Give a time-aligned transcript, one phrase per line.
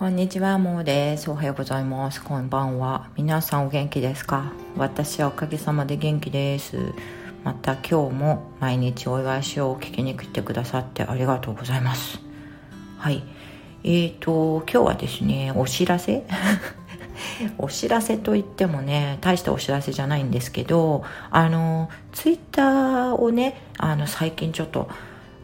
[0.00, 1.30] こんにちは、もうです。
[1.30, 2.24] おはようございます。
[2.24, 3.10] こんばんは。
[3.18, 4.50] 皆さんお元気ですか？
[4.78, 6.94] 私はおかげさまで元気です。
[7.44, 12.18] また今日も毎日お祝いしようを聞きに来てくださってありがとうございます。
[12.96, 13.22] はい。
[13.84, 16.24] えーと、今日はですね、お知らせ？
[17.58, 24.88] お知らせといってもね、大したお知らせじゃないんですけど、あの、ツイッターをね、あの、最近ちょっと、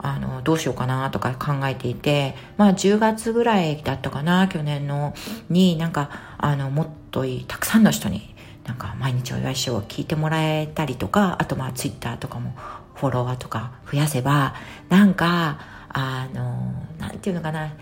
[0.06, 5.14] あの、どうしようかなとか考えていて、まあ10月ぐらいだったかな、去年の、
[5.50, 8.34] になんか、あの、もっといい、たくさんの人に、
[8.64, 12.54] なんか毎日お祝いしよう聞いてもらえたりとか、あとまあツイッターとかも
[12.94, 14.54] フォロワーとか増やせば、
[14.88, 17.72] なんか、あの、なんていうのかな、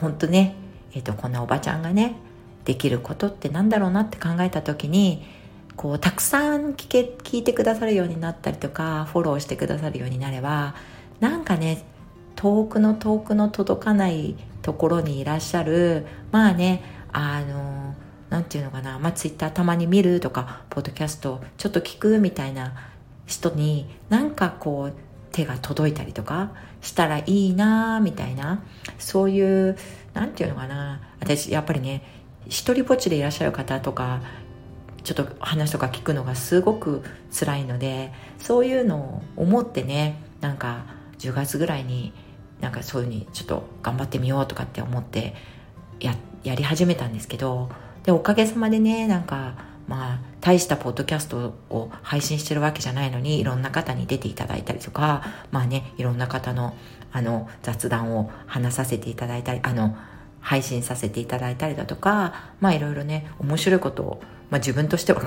[0.00, 0.56] 本当ね、
[0.94, 2.16] えっ、ー、と、こんなおばちゃんがね、
[2.64, 5.26] できることってなんだろうなって考えた時に、
[5.76, 10.74] こうたくさん聞け聞いてくださるようになったりとかフォローしてくださるようになれば
[11.20, 11.84] なんかね
[12.36, 17.94] 遠くの遠くの届かないところにいらっしゃるまあねあの
[18.30, 22.72] なんていうのかな、まあ、ツイッターたまに見るとかポッドキャストちょっと聞くみたいな
[23.26, 24.94] 人になんかこう
[25.32, 28.62] 手が届いたりとかしたらいいなみたいな
[28.98, 29.76] そういう
[30.14, 32.02] なんていうのかな私やっぱりね
[32.46, 34.20] 一人ぼっちでいらっしゃる方とか
[35.04, 37.02] ちょっと話とか聞くのがすごく
[37.36, 40.84] 辛いのでそういうのを思ってねなんか
[41.18, 42.12] 10月ぐらいに
[42.60, 45.34] なんかそういうふうにちょっと頑張ってみようとかって思って
[46.00, 47.70] ややり始めたんですけど
[48.04, 49.54] でおかげさまでねなんか
[49.86, 56.74] まあ大したポッドキャストを配信してるわけじゃないのにいろんな方に出ていただいたりとかまあねいろんな方の
[57.12, 59.96] あの雑談を話させていただいたりあの
[60.40, 64.22] 配信させていただいたりだとかまあいろいろね面白いことを
[64.52, 65.22] まあ、自分としては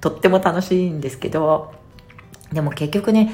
[0.00, 1.74] とっても楽しいんですけど
[2.50, 3.30] でも結局ね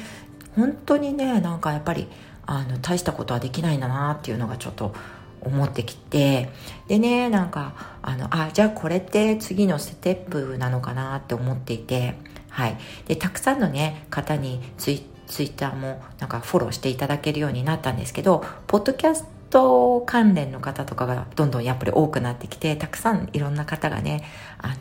[0.57, 2.09] 本当にねなんかやっぱり
[2.47, 4.93] あの大したことはできないんだなっていうのがちょっと
[5.41, 6.49] 思ってきて
[6.89, 12.17] でねなんかあのあじゃあこれって次のステップなのかなって思っていて
[12.51, 12.77] はい。
[13.07, 24.25] でたくさんのね方にツイツイッターもなんかフォローしていただけるようになったんですけどポッドキャスト関連の方とかがどんどんやっぱり多くなってきてたくさんいろんな方がね
[24.59, 24.75] あの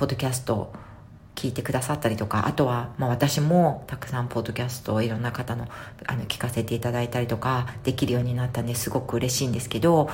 [0.00, 0.72] ポッドキャストを
[1.34, 5.68] 聞いてくださったりとかあとは、まあ、私もたくさんポッドキャストをいろんな方の
[6.06, 10.08] あの聞かせていただいたりとかできるようになったんですごく嬉しいんですけど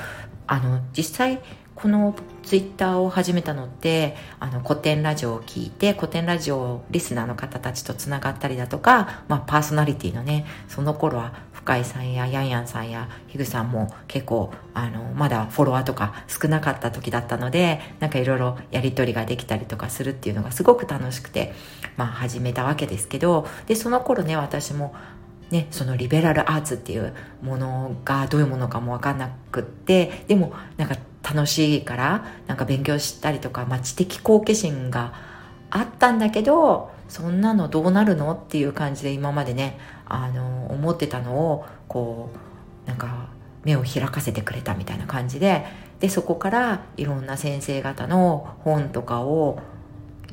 [0.48, 1.40] あの実際
[1.76, 11.34] このツイッターを始めたのってあの古典ラジオを聞いて古典ラジオリスナーの方たちとつながったりだとか、まあ、パーソナリティのねその頃は
[11.66, 21.54] 深井さんやヤンヤンさんやヒグさんも結構あのまだフォロワーとか少なかった時だったのでなんかいろいろやり取りができたりとかするっていうのがすごく楽しくて、
[21.96, 24.94] まあ、始めたわけですけどでその頃ね私も
[25.50, 35.14] ね、そのリベラルアーツっていうものがどういうものかも分かんなくってでもなんか楽しいからなんか勉強したりとか、まあ、知的好奇心が
[35.70, 38.32] あったんだけどそんなのどうなるの？
[38.32, 42.30] っていう感じで今までねあの思ってたのをこ
[42.84, 43.28] うなんか
[43.64, 45.64] 目を開かせてくれたみたいな感じで
[46.00, 49.58] でそこからいろんな先生方の本とかを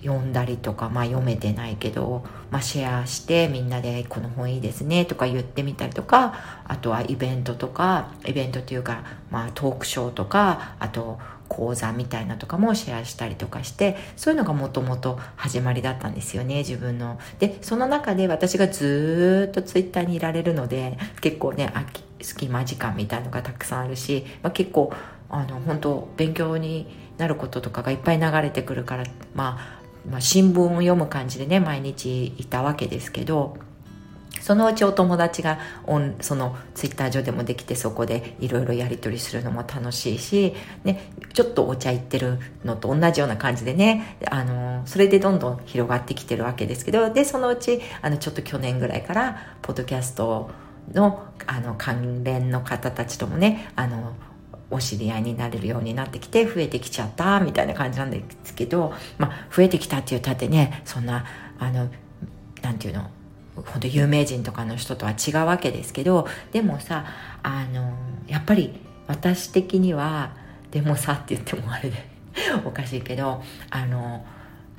[0.04, 11.20] 読んだりとか、まあ、読めてないけど、まあ、シェアしてみんなでこの本いいですねとか言ってみたりとかあとはイベントとかイベントというか、まあ、トークショーとかあと
[11.54, 17.20] 講座みたいなとかもシェアしたりとかしてそういうのがもともと始まりだったんですよね自分の。
[17.40, 21.72] でその中で私がずっとツイッターにいられるので結構ね
[22.22, 24.92] 隙間時間みたいのがたくさんあるし、まあ、結構
[25.30, 26.88] あの本当勉強に
[27.18, 29.04] なることとかがいっぱい流れてくるから
[29.36, 33.58] まあまあ、新聞を読む感じでね毎日いたわけですけど
[34.42, 50.50] そのうちお友達がオンそのツイッター上でもできてそこでいろいろやり取りするのも楽しいし、ね、ちょっとお茶行ってるのと同じような感じでねあのそれでどんどん広がってきてるわけですけどでそのうちあのちょっと去年ぐらいからポッドキャスト
[50.92, 54.14] のあの関連の方たちともねあの
[54.70, 61.26] お知り合いになれるようになってきて増えてきちゃったみたいな感じなんですけど、まあ、増えてきたって言ったってねそんな
[61.60, 61.90] あの
[62.62, 63.10] なんていうの
[63.56, 67.06] 本当有名人とかの人とは違うわけですけどでもさ
[67.44, 67.94] あの
[68.28, 68.74] やっぱり
[69.08, 70.36] 私的には
[70.72, 72.06] でもさって言ってもあれで
[72.66, 74.26] おかしいけどあの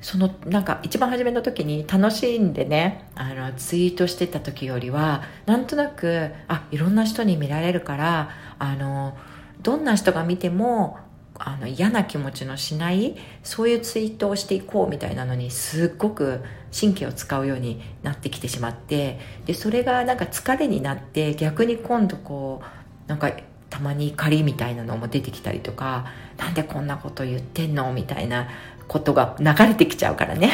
[0.01, 8.29] そのなんか一番初めの時に楽しんでねあのツイートしてた時よりはなんとなくあいろんな人に見られるから
[8.59, 9.17] あの
[9.61, 10.99] どんな人が見ても
[11.37, 16.41] あの嫌な気持ちのしないそういうツイートをしていこうみたいなのにすっごく
[16.77, 23.31] 神経を使うようになってきてしまってでそれがなんか疲れになって逆に今度こうなんか
[23.69, 26.05] たまに怒りみたいなのも出てきたりとか
[26.37, 28.47] なんでこんなこと言ってんのみたいな
[28.87, 30.51] ことが流れてきちゃうからね。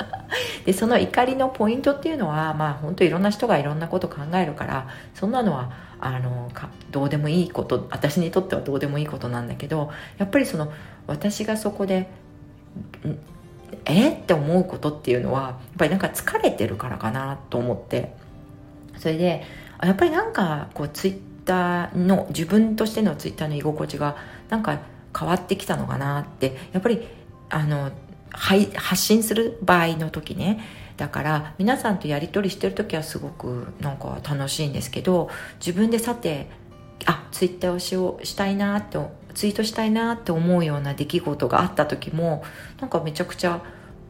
[0.64, 5.70] でその怒りのポイントっていうのはまあ本当いろんな人がいろんなこと考えるからそんなのは
[6.00, 6.50] あの
[6.90, 10.72] どうでもいいこと私にとってはどうでもいいことなんだけどやっぱりその
[11.06, 12.08] 私がそこで
[13.84, 14.12] え？
[14.12, 18.14] って思うことっていうのはやっぱりなんか疲れてるからかなと思って。
[19.02, 19.42] それで
[19.82, 24.16] やっぱりなんかこうツイッターの自分としてのツイッターの居心地が
[24.48, 24.78] なんか
[25.18, 27.06] 変わってきたのかなってやっぱり
[27.52, 27.92] あの
[28.30, 30.60] 発信する場合の時ね。
[30.96, 36.48] だから皆さんとやり取りしてる時はすごくなんか楽しいんですけど自分でさて
[37.06, 38.98] あツイッターをしようしたいなって
[39.34, 42.44] ツイートしたいなって思うような出来事があった時も
[42.80, 43.62] なんかめちゃくちゃ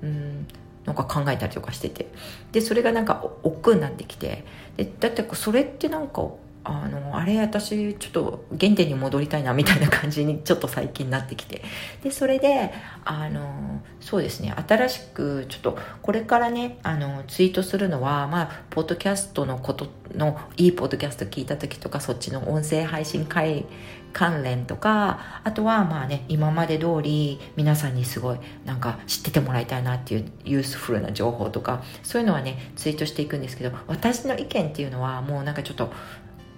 [0.03, 0.47] うん
[0.85, 2.09] なんか考えたりとかしてて。
[2.51, 4.45] でそれがなんか億劫になってきて。
[4.77, 6.29] でだってそれってなんか
[6.65, 11.63] あのあれ私ちょっと原点に戻りたいなみたいな感じにちょっと最近なってきて。
[12.03, 12.73] でそれで
[13.05, 23.67] あのそうですね新しくちょっとこれからねあのツイートするのはまあポッドキャストのことのいいポッドキャスト聞いた時とかそっちの音声配信会
[24.13, 35.93] 関連とかあとはまあね今まで通り皆さんにすごいなんか知っててもらいたいなっていうユースフルな情報とかそういうのはねツイートしていくんですけど私の意見っていうのはもうなんかちょっと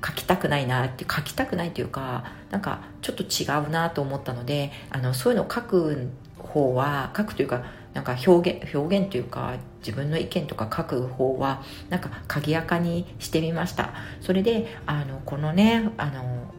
[0.04, 7.64] 書きたくないなって書きたくないというかなんかちょっと違うなと思ったのであのそういうのを書く方は書くというか
[7.94, 13.94] なんか表現表現というか自分の意見とか書く方はなんか鍵やかにしてみました。
[14.20, 16.52] それであのこのねあの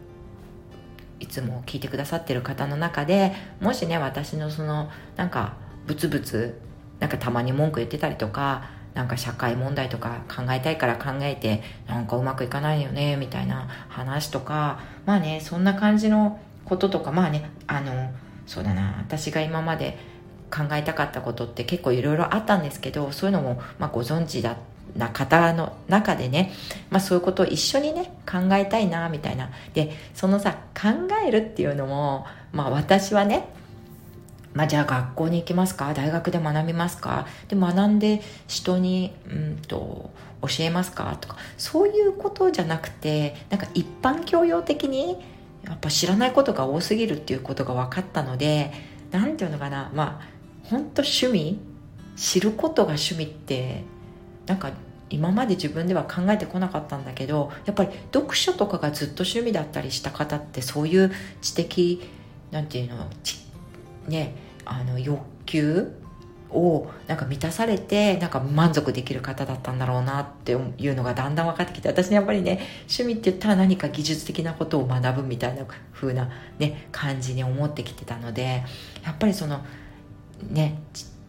[1.20, 5.54] いつも聞いてくださってる方の中でもしね私のそのなんか
[5.88, 6.60] ブツブツ
[7.00, 18.12] なんかたまに文句言ってたりとかなんか社会問題とか考えたいから考えてなんかうまくいかないよねみたいな話とかまあねそんな感じのこととかまあねあの
[18.48, 19.98] そうだな私が今まで
[20.50, 24.58] 考えたかったことって結構いろいろあったんですけどそういうのも、まあ、ご存知だ
[24.96, 26.54] な方の中でね、
[26.90, 29.50] まあ、そういうことを一緒にね考えたいなみたいな。
[29.74, 30.90] でそのさ考
[31.26, 33.50] えるっていうのも、まあ、私はね
[34.56, 35.94] まあ、じゃあ学校に行きますか？
[35.94, 37.28] 大学で学びますか？
[37.50, 40.10] で学んで人にうんと
[40.42, 41.18] 教えますか？
[41.20, 45.22] とかそういうことじゃなくてなんか一般教養的に
[45.66, 48.72] やっぱ知らないことが多すぎるっていうことが分かったので
[49.12, 49.92] 何て言うのかな？
[49.94, 50.28] まあ
[50.64, 51.60] 本当趣味？
[52.16, 53.84] 知ることが趣味って
[54.46, 54.72] なんか
[55.10, 61.12] 今まで自分では考えてこなかったんだけどやっぱり読書とかがずっと趣味だったりした方ってそういう
[61.42, 62.02] 知的
[62.52, 63.10] なんていうの？
[64.08, 65.92] ねあの欲求
[66.50, 76.30] をなんか満たされてなんか満足できる方だったんだろうなっていうのがだんだん分かってきて私やっぱりね趣味って言ったら何か技術的なことを学ぶみたいな風な
[76.60, 78.64] ね感じに思ってきてたので
[79.04, 79.66] やっぱりその
[80.50, 80.82] ね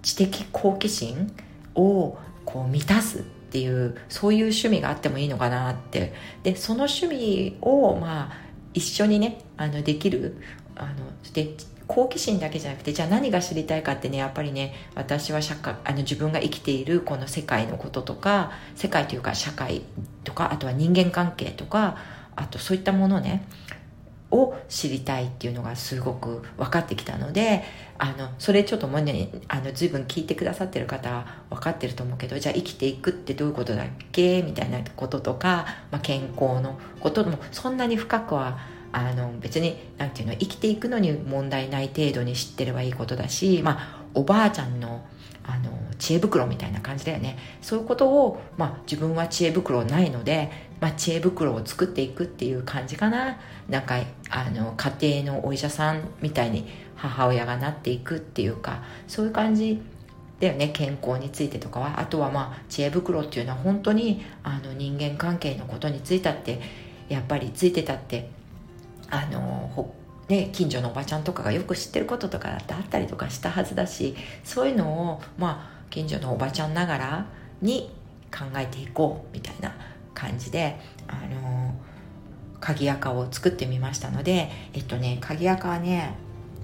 [0.02, 1.34] 知的好奇心
[1.74, 6.12] をこう満たすっていうそういう趣味があってもいいのかなって。
[6.42, 10.36] でその趣味をまあ一緒にねあのできる
[10.76, 11.54] あので
[11.86, 19.82] 好奇心だけじゃなくてじゃあ何が知りたいかってねやっぱりね私は社会あの自分が生きているこの世界のこととか世界というか社会
[20.24, 21.96] とかあとは人間関係とか
[22.34, 23.46] あとそういったものね
[24.32, 27.62] を知りたいっていうのがすごく分かってきたので
[27.96, 34.42] あのそれちょっともうねあの随分聞いてくださってる方は分かってると思うけどじゃあ生きていくってどういうことだっけ？
[34.42, 38.58] みたいなこととか、まあ、健康のこともそんなに深くは
[38.96, 45.04] あの別に何て言うの生きていくのに問題ない程度に知ってればいいことだし、まあ、おばあちゃんの
[45.44, 47.38] あの知恵袋みたいな感じだよね。
[47.60, 50.50] そういうことを、まあ、自分は知恵袋ないので、
[50.80, 53.38] まあ、知恵袋を作っていくっていう感じかな。
[53.68, 53.96] なんか
[54.30, 59.80] あの家庭のお医者さんみたいに母親がなっていくっていうかそういう感じ
[60.40, 60.68] だよね。
[60.68, 62.00] 健康についてとかは。
[62.00, 66.60] あとはまあ知恵袋っていうのは本当にあの人間関係のことについたって
[67.10, 68.34] やっぱりついてたって
[69.10, 69.94] あの
[70.28, 77.26] ね、近所のおばちゃんとかがよく知ってることとかだってあったりとかしたはずだしそういうのを、まあ、近所のおばちゃんながら
[77.62, 77.92] に
[78.36, 79.72] 考えていこうみたいな
[80.14, 81.74] 感じであの
[82.58, 86.16] 鍵垢を作ってみましたのでえっとね鍵垢はね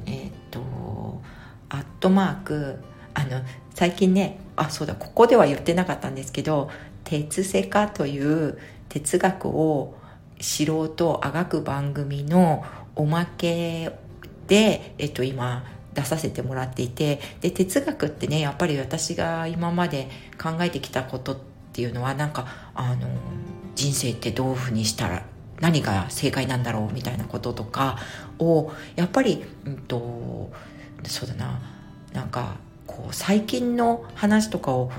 [0.06, 1.22] えっと
[1.68, 2.78] アットマーク
[3.14, 3.42] あの
[3.74, 6.68] 最近ねあそうだここでは言ってなかったんですけど
[7.04, 8.58] 鉄セカという
[8.88, 9.94] 哲学を
[10.42, 12.64] 素人あがく番組の
[12.96, 13.92] おまけ
[14.48, 20.08] で、えっと、今出させてもらっていてで哲学ってねやっぱり私が今まで
[20.42, 21.38] 考えてきたことっ
[21.72, 23.08] ていうのはなんかあの
[23.74, 25.24] 人生ってどういうふうにしたら
[25.60, 27.98] 何が正解なんだろうみたいなこととか
[28.38, 30.50] をやっぱり、うんと、
[31.04, 31.60] そうだな
[32.12, 32.56] なんか
[32.86, 34.90] こう最近の話とかを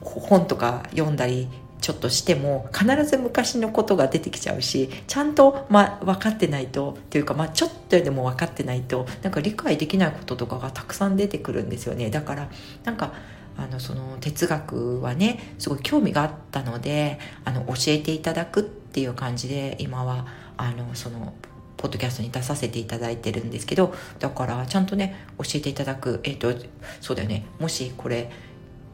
[0.00, 1.48] 本とか読んだり
[1.80, 12.08] ちょっとしても必ず昔のことが出てきちゃうしちゃんと、ま、分かってないとっていうか、ま、ちょっとでも分かってないとなんか理解できないこととかがたくさん出てくるんですよね。
[12.10, 12.48] だから
[12.84, 13.12] なんか
[13.56, 21.34] あのその哲学はねすごい興味があったのであの教えていただくっていう感じで今はあのその
[21.76, 26.20] ポッドキャストに出させていただいてるんですけどだからちゃんとね教えていただく。
[26.24, 26.66] えっ、ー、と
[27.00, 27.44] そうだよね。
[27.58, 28.30] もしこれ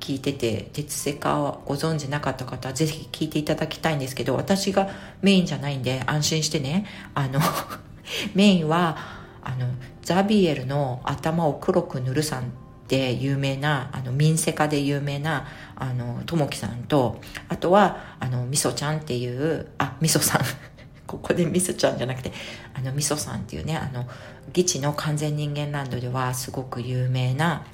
[0.06, 4.88] 聞いてて鉄セカをご存知なかった方はぜひ聞いていただきたいんですけど私が
[5.20, 7.40] メインじゃないんで安心してねあの
[8.36, 8.96] メインは
[9.42, 9.66] あの
[10.02, 12.44] ザビエルの頭を黒く塗るさんっ
[12.86, 20.42] て有名なあの民生家で有名なあのともきさんとあとはあのみそちゃんっていうあみそさん。
[21.08, 22.32] ここでみそちゃんじゃなくて
[22.74, 24.06] あのみそさんっていうねあの
[24.48, 27.64] 義地の完全人間ランドではすごく有名な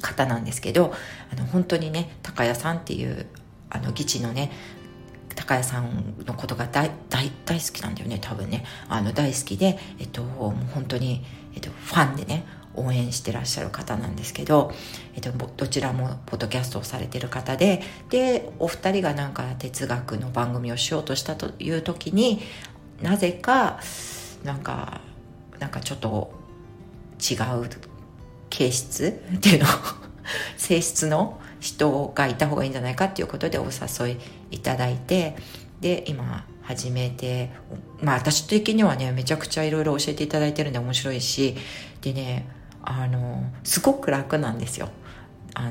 [0.00, 0.92] 方なんですけど
[1.32, 3.26] あの本当にね高谷さんっていう
[3.70, 4.50] あの義地のね
[5.34, 6.94] 高谷さんのことが大好
[7.72, 8.64] きなんだよね多分ね。
[8.88, 12.44] あの大好きで、えっと、もう本当に、えっと、ファンでね
[12.74, 14.72] 応援してらっしゃる方なんですけど、
[15.14, 22.40] えっと、どちらもポッドキャストをされてる方ででお二人がなんか哲学の番組をしようとしたという時に
[23.02, 23.80] なぜか
[24.44, 25.00] なんか
[25.58, 26.32] なんかちょっと
[27.18, 27.68] 違う
[28.52, 29.66] 形質っていうの
[30.56, 34.18] 性質の人がいた方がいいんじゃないかっていうことでお誘い
[34.50, 35.36] いただいて
[35.80, 37.50] で今始めて
[38.00, 41.56] まあ私的にはねめちゃくちゃいろいろ教えていただいてるんで面白いし
[42.02, 42.46] でね
[42.82, 44.88] あのすごく楽なんですよ。
[45.54, 45.70] あ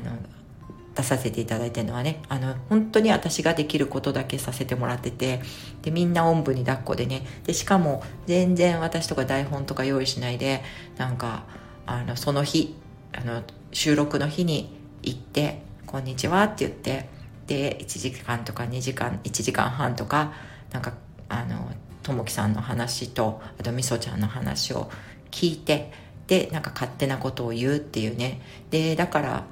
[0.94, 2.20] 出させていただいてるのはね。
[2.28, 5.40] あの本当に私ができることだけさせてもらってて
[5.82, 7.26] でみんなおんぶに抱っこでね。
[7.44, 10.62] でしかも全然私とか台本とか用意しないで
[10.96, 11.44] なんか
[11.86, 12.76] あのその日
[13.12, 17.08] あの収録の日に行って「こんにちは」って言って
[17.46, 20.32] で1時間とか2時間1時間半とか
[20.72, 20.94] なんか
[21.28, 21.70] あの
[22.02, 24.90] ともきさんの話とあとみそちゃんの話を
[25.30, 25.92] 聞いて
[26.26, 28.40] でなんか勝手なことを言うっていうね。
[28.70, 29.44] でだから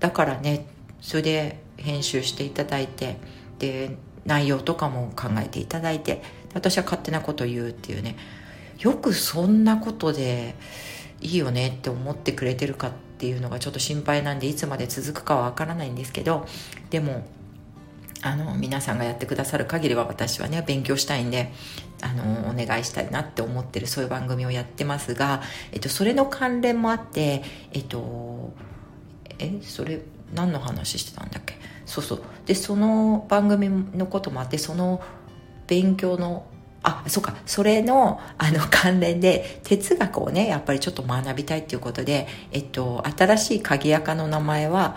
[0.00, 0.66] だからね
[1.00, 3.18] それで編集していただいて
[3.58, 6.22] で内容とかも考えていただいて
[6.54, 8.16] 私は勝手なことを言うっていうね。
[8.78, 10.54] よくそんなことで
[11.20, 16.46] いいよねって思ってくれてるかっていうのがちょっと心配なんでいつまで続くかはわからないんですけど
[16.90, 17.26] でも
[18.22, 21.52] あの皆さんがやってくださる限りは私はね勉強したいんで
[22.02, 25.42] あのお願いしたいなって思ってるそういう番組をやってますが、
[25.72, 27.42] えっと、それの関連もあって
[27.72, 28.52] えっと
[29.38, 30.00] えそれ
[30.34, 31.54] 何の話してたんだっけ？
[31.84, 32.22] そうそう。
[32.46, 35.00] でその番組のこともあってその
[35.66, 36.46] 勉強の
[36.88, 37.34] あそうか。
[37.46, 44.96] それのあの 関連で哲学をねやっぱりちょっと学びたいっていうことで、えっと、新しい鍵垢の名前は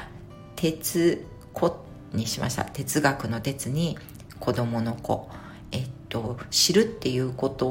[0.56, 2.66] 哲子にしました。
[2.66, 3.98] 哲学の哲に
[4.40, 5.28] 子供の子。
[5.72, 7.68] えっと知るっていうこと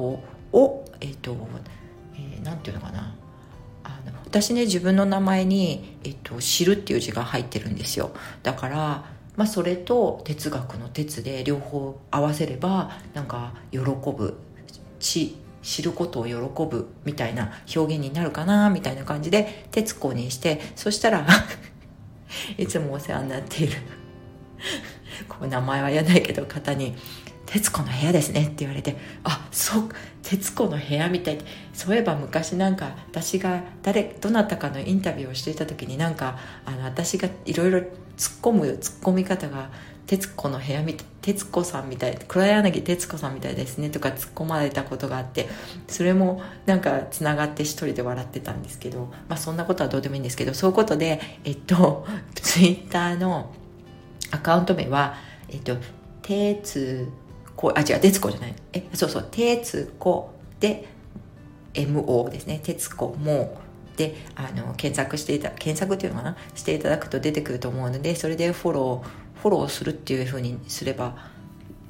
[0.53, 1.37] をえっと、
[2.17, 3.15] えー、なんていうのかな。
[3.85, 8.11] あの私ね自分の名前に、えっと、知るっていう字が入ってるんですよ。
[8.43, 9.05] だから
[9.39, 14.37] まあ、それと哲学の哲で両方合わせればなんか喜ぶ
[14.99, 21.25] 知知ることを喜ぶみたいな表現になるかなみたいな感じで「徹子」にしてそしたら
[22.59, 23.79] いつもお世話になっている
[25.29, 26.97] こう名前は言わないけど方に
[27.47, 29.89] 「徹子の部屋ですね」って言われて「あそう
[30.29, 31.39] 徹子の部屋」みたい
[31.73, 37.89] そういえば昔なんか私が誰どなたかのインタビューをしていた時になんかあの私がいろいろ突っ
[38.43, 39.71] 込む突っ込み方が
[40.07, 45.49] 「徹子の部屋みたい徹子さんみたい黒柳徹子さんみたいですね」とか突っ込まれたことがあって
[45.87, 53.51] それもなんかつながって一人で笑ってたんですけどまあそんなことはどうでもいいんですけどそういうことでえっとツイッターの
[54.31, 55.15] アカウント名は
[55.49, 55.79] えっと
[57.59, 58.55] 「徹子」あ違う「徹子」じゃない。
[58.73, 60.89] えそうそう「徹子」で
[61.75, 63.61] MO ですね「徹子も」
[63.97, 66.37] であの検索していた検索っていうのかな？
[66.55, 71.17] していただくと出てくると思うのでそれでフォローフォローするっていうふうにすれば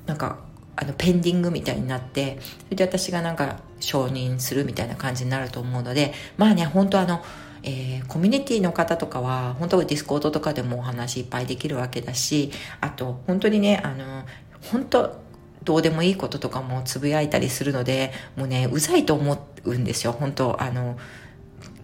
[0.07, 0.39] なんか
[0.77, 7.23] あのペンディングみたいになってそれで私がなんか承認するみたいな感じになると思うのでまあね本当あの
[7.65, 14.25] えー、コミュニティの方とかは本当ディスコードとかでもお話いっぱいできるわけだしあと本当にねあの
[14.71, 15.28] 本当
[15.69, 20.13] どうでもいいこととかもつぶやいたりするのでもうねうざいと思うんですよ。
[20.13, 20.97] 本当あの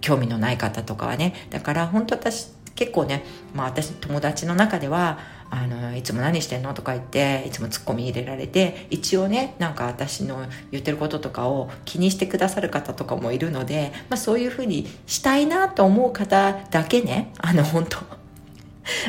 [0.01, 1.35] 興味のない方とかはね。
[1.51, 3.23] だから本当私結構ね、
[3.53, 5.19] まあ、私友達の中では
[5.51, 17.99] あのいつも何してんのとか言っていつもツッコミ入れられて一応ねなんか私の言ってることとかを気にしてくださる方とかもいるので、まあ、そういうふうにしたいなと思う方だけねあの本当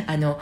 [0.07, 0.39] あの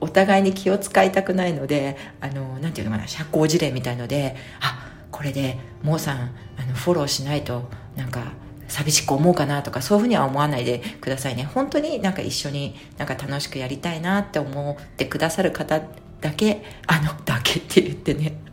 [0.00, 6.18] お互いに気を使いたくないのであのなんていうのかな社交辞令みたいのであこれでモーさん
[6.56, 8.32] あのフォローしないとなんか
[8.68, 11.44] 寂しく思うかなとかそういうふうには思わないでくださいね。
[11.44, 15.80] 本当になんか一緒になんか楽しくやりたいなって思ってくださる方
[16.20, 18.43] だけあのだけって言ってね。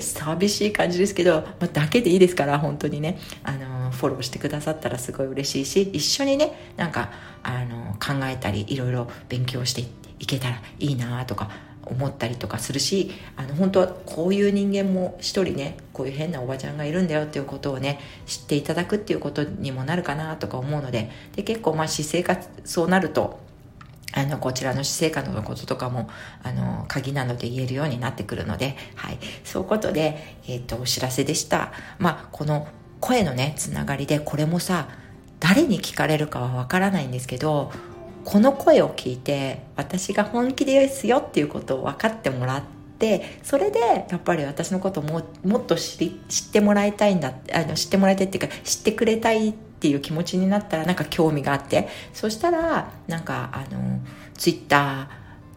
[0.00, 3.18] 寂しい感じですけど、まあ、だけでいいですから本当にね。
[3.42, 7.10] あのフォローしてくださったらすごい嬉しいし一緒にねなんか
[7.42, 9.84] あの考えたりいろいろ勉強して
[10.18, 11.50] いけたらいいなとか
[11.84, 23.40] 思ったりとかするしあの本当はこういう人間も一人ねこういう変なおばちゃんがいるんだよっていうことをね知っていただくっていうことにもなるかなとか思うのでで結構まあ私生活そうなると
[24.12, 26.08] あの、こちらの私生活のこととかも、
[26.42, 29.18] あの、鍵なので言えるようになってくるので、はい。
[29.44, 31.72] そういうことで、えっ、ー、と、お知らせでした。
[31.98, 32.68] まあ、この
[33.00, 34.88] 声のね、つながりで、これもさ、
[35.40, 37.72] 誰に聞かれるかはわからないんですけど、
[38.24, 42.62] この声を聞いて私が本気ですよっていうことを分かってもらっ
[42.98, 53.98] てそれでやっぱり私のことももっと知り知ってもらいたいんだあの知ってもらいたいっていうか知ってくれたいってていう気持ちになったらなんか興味があってそしたらなんかあの
[54.34, 55.08] ツイッタ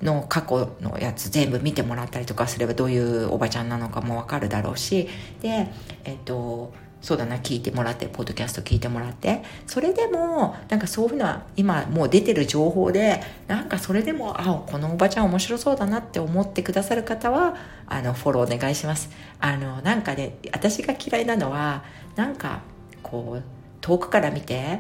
[0.02, 5.08] ーの過去のやつ全部見てもらったりとかすればどういうおばちゃんなのかもわかるだろうし
[5.44, 5.68] で
[6.06, 17.56] えっとそうだな聞いてもらってポッドキャスト聞いてもらってそれでもなんかそういうのは今もう出てる情報でなんかそれでもあこのおばちゃん面白そうだなって思ってくださる方は
[17.86, 19.12] あのフォローお願いします。
[19.40, 21.84] あのなんかね私が嫌いなのは
[22.16, 22.62] なんか
[23.04, 23.55] こう
[23.86, 24.80] 遠くから見て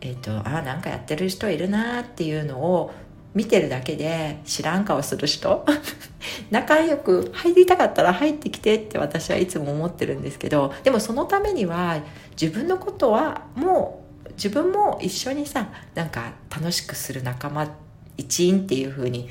[0.00, 2.94] えっ、ー、とあなんかやってる人いるなっていうのを
[3.34, 5.66] 見てるだけで知らん顔する人
[6.52, 11.98] 仲良く入りたかったら入ってきてって私はいつも思ってるんですけどでもそのためには
[12.40, 17.72] 自分のことはもう自分も一緒にさなんか楽しくする仲間
[18.16, 19.28] 一員っていう風に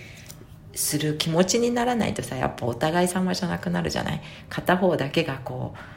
[0.75, 4.21] する気持ちにならないとさやっぱお互い様じゃなくなるじゃない。
[4.49, 5.92] 片方だけがこう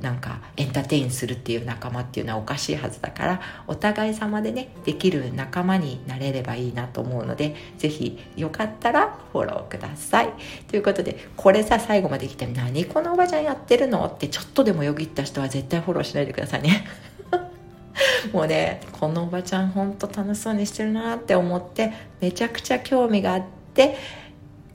[0.00, 10.32] なんかエンターテインするっていう仲間っていうのはおかしいはずだからお互い様でねできる仲間になれればいいなと思うので是非よかったらフォローください。
[10.68, 16.86] ということでこれさ最後まで来て「何このおばちゃんやってるの?」ってちょっとでもよぎった人は絶対フォローしないでくださいね。
[18.32, 23.42] もうねこのおばちゃんほんと楽しそうにしてるなって思ってめちゃくちゃ興味があっ
[23.74, 23.96] て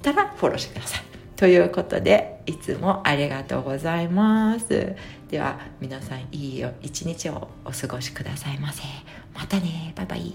[0.02, 1.15] たらフォローしてください。
[1.36, 4.96] ということでいつもありがとうございます。
[5.30, 8.84] では皆さんいいよ一日をお過ごしくださいませ。
[9.34, 9.94] またね。
[9.96, 10.32] バイバイ。